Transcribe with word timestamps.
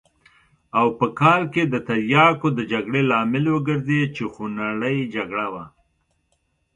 او 0.79 0.87
په 0.99 1.05
کال 1.19 1.41
کې 1.53 1.63
د 1.67 1.75
تریاکو 1.87 2.47
د 2.57 2.59
جګړې 2.71 3.01
لامل 3.11 3.45
وګرځېد 3.51 4.09
چې 4.17 4.23
خونړۍ 4.33 4.97
جګړه 5.15 5.47
وه. 5.53 5.65